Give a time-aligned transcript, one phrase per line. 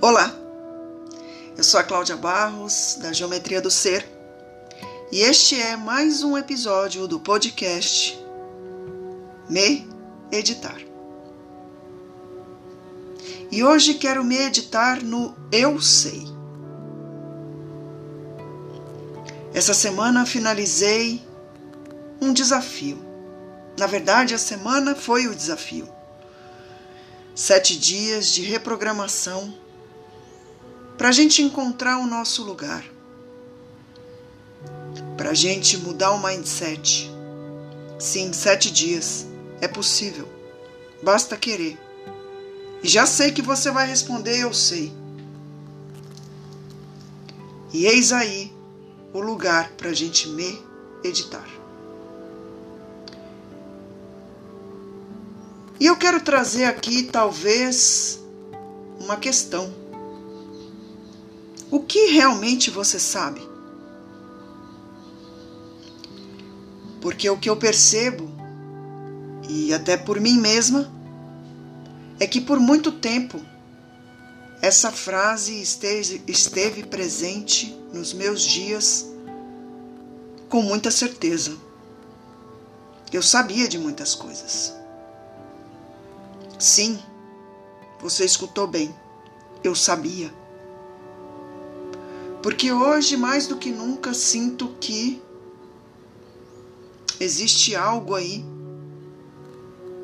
[0.00, 0.32] Olá,
[1.56, 4.08] eu sou a Cláudia Barros, da Geometria do Ser,
[5.10, 8.16] e este é mais um episódio do podcast
[9.50, 9.88] Me
[10.30, 10.80] Editar.
[13.50, 16.22] E hoje quero me editar no Eu Sei.
[19.52, 21.20] Essa semana finalizei
[22.20, 23.04] um desafio.
[23.76, 25.88] Na verdade, a semana foi o desafio.
[27.34, 29.66] Sete dias de reprogramação
[30.98, 32.84] para a gente encontrar o nosso lugar,
[35.16, 37.08] para a gente mudar o mindset.
[38.00, 39.24] Sim, sete dias
[39.60, 40.28] é possível,
[41.00, 41.78] basta querer.
[42.82, 44.92] E já sei que você vai responder: Eu sei.
[47.72, 48.52] E eis aí
[49.12, 51.48] o lugar para a gente meditar.
[55.78, 58.20] E eu quero trazer aqui, talvez,
[58.98, 59.72] uma questão
[61.70, 63.40] o que realmente você sabe?
[67.00, 68.28] Porque o que eu percebo,
[69.48, 70.90] e até por mim mesma,
[72.18, 73.40] é que por muito tempo
[74.60, 79.06] essa frase esteve, esteve presente nos meus dias
[80.48, 81.56] com muita certeza.
[83.12, 84.74] Eu sabia de muitas coisas.
[86.58, 86.98] Sim,
[88.00, 88.94] você escutou bem.
[89.62, 90.32] Eu sabia.
[92.42, 95.20] Porque hoje, mais do que nunca, sinto que
[97.20, 98.44] existe algo aí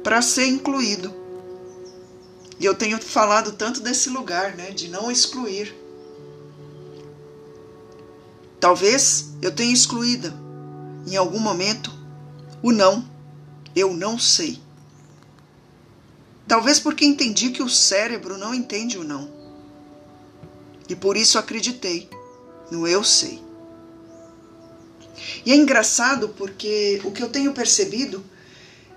[0.02, 1.14] para ser incluído.
[2.58, 5.74] E eu tenho falado tanto desse lugar, né, de não excluir.
[8.60, 10.32] Talvez eu tenha excluído
[11.06, 11.92] em algum momento
[12.62, 13.04] o não.
[13.76, 14.60] Eu não sei.
[16.46, 19.28] Talvez porque entendi que o cérebro não entende o não.
[20.88, 22.09] E por isso acreditei
[22.70, 23.42] no eu sei.
[25.44, 28.25] E é engraçado porque o que eu tenho percebido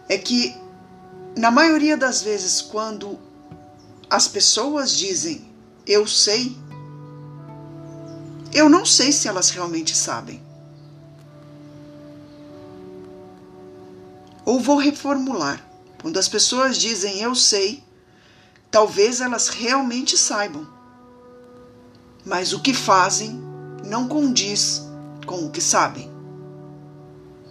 [0.09, 0.55] é que,
[1.35, 3.19] na maioria das vezes, quando
[4.09, 5.45] as pessoas dizem
[5.85, 6.55] eu sei,
[8.53, 10.41] eu não sei se elas realmente sabem.
[14.45, 15.63] Ou vou reformular.
[16.01, 17.83] Quando as pessoas dizem eu sei,
[18.71, 20.65] talvez elas realmente saibam.
[22.25, 23.46] Mas o que fazem
[23.87, 24.83] não condiz
[25.25, 26.11] com o que sabem.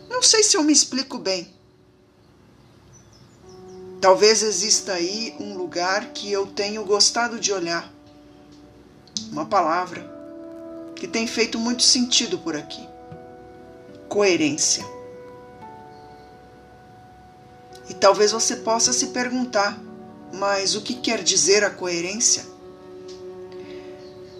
[0.08, 1.54] Não sei se eu me explico bem.
[4.00, 7.90] Talvez exista aí um lugar que eu tenho gostado de olhar.
[9.32, 10.14] Uma palavra
[10.94, 12.86] que tem feito muito sentido por aqui:
[14.08, 14.84] coerência.
[17.88, 19.78] E talvez você possa se perguntar,
[20.32, 22.55] mas o que quer dizer a coerência?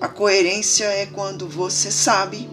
[0.01, 2.49] A coerência é quando você sabe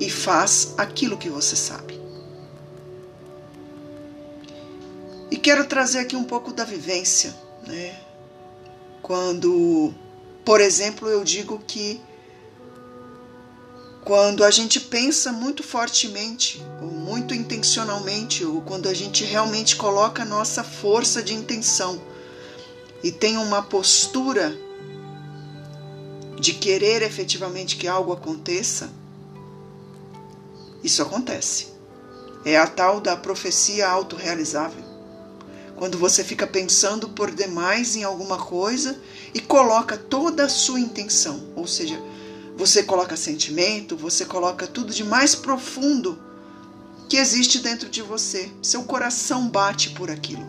[0.00, 2.00] e faz aquilo que você sabe.
[5.30, 7.34] E quero trazer aqui um pouco da vivência,
[7.66, 7.98] né?
[9.00, 9.94] Quando,
[10.44, 12.00] por exemplo, eu digo que
[14.04, 20.22] quando a gente pensa muito fortemente, ou muito intencionalmente, ou quando a gente realmente coloca
[20.22, 22.02] a nossa força de intenção
[23.02, 24.56] e tem uma postura
[26.44, 28.92] de querer efetivamente que algo aconteça,
[30.82, 31.68] isso acontece.
[32.44, 34.84] É a tal da profecia autorrealizável.
[35.74, 39.00] Quando você fica pensando por demais em alguma coisa
[39.32, 41.98] e coloca toda a sua intenção, ou seja,
[42.58, 46.18] você coloca sentimento, você coloca tudo de mais profundo
[47.08, 48.52] que existe dentro de você.
[48.60, 50.44] Seu coração bate por aquilo.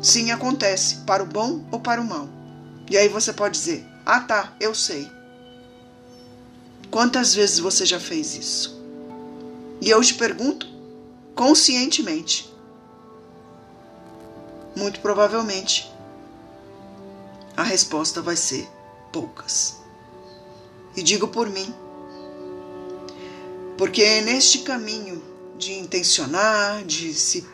[0.00, 2.28] Sim, acontece, para o bom ou para o mal.
[2.88, 5.10] E aí você pode dizer: ah, tá, eu sei.
[6.90, 8.80] Quantas vezes você já fez isso?
[9.80, 10.66] E eu te pergunto,
[11.34, 12.52] conscientemente.
[14.76, 15.90] Muito provavelmente,
[17.56, 18.68] a resposta vai ser
[19.12, 19.76] poucas.
[20.96, 21.74] E digo por mim,
[23.76, 25.22] porque é neste caminho
[25.56, 27.46] de intencionar, de se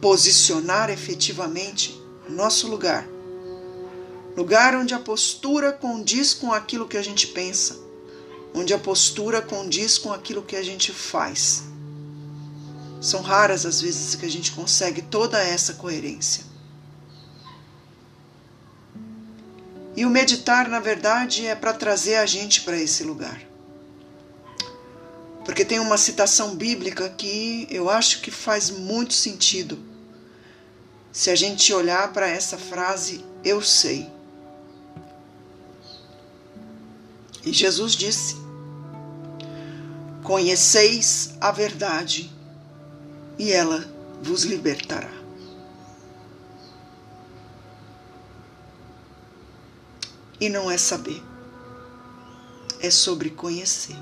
[0.00, 3.06] posicionar efetivamente no nosso lugar,
[4.36, 7.78] lugar onde a postura condiz com aquilo que a gente pensa,
[8.54, 11.64] onde a postura condiz com aquilo que a gente faz.
[13.00, 16.44] São raras as vezes que a gente consegue toda essa coerência.
[19.94, 23.42] E o meditar, na verdade, é para trazer a gente para esse lugar.
[25.44, 29.78] Porque tem uma citação bíblica que eu acho que faz muito sentido.
[31.12, 34.08] Se a gente olhar para essa frase, eu sei.
[37.44, 38.36] E Jesus disse:
[40.22, 42.30] Conheceis a verdade,
[43.38, 43.84] e ela
[44.22, 45.10] vos libertará.
[50.40, 51.22] E não é saber,
[52.80, 53.96] é sobre conhecer.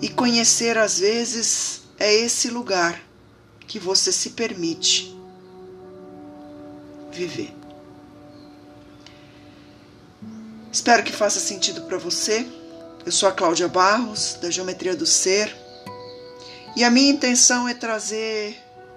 [0.00, 3.00] E conhecer, às vezes, é esse lugar
[3.66, 5.16] que você se permite
[7.12, 7.61] viver.
[10.72, 12.46] Espero que faça sentido para você.
[13.04, 15.54] Eu sou a Cláudia Barros, da Geometria do Ser,
[16.74, 18.56] e a minha intenção é trazer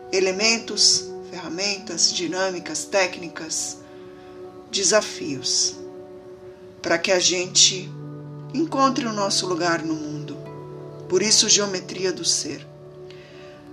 [0.10, 3.80] elementos, ferramentas, dinâmicas, técnicas,
[4.72, 5.76] desafios,
[6.82, 7.92] para que a gente
[8.54, 10.38] encontre o nosso lugar no mundo.
[11.10, 12.66] Por isso, Geometria do Ser.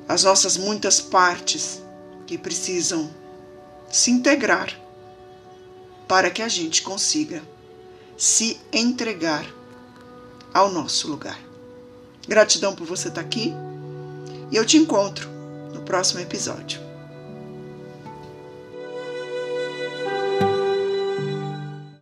[0.09, 1.81] As nossas muitas partes
[2.27, 3.09] que precisam
[3.89, 4.77] se integrar
[6.09, 7.52] para que a gente consiga
[8.23, 9.45] se entregar
[10.55, 11.41] ao nosso lugar.
[12.29, 13.53] Gratidão por você estar aqui
[14.49, 15.29] e eu te encontro
[15.75, 16.92] no próximo episódio.